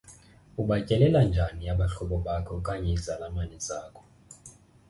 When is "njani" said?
1.27-1.63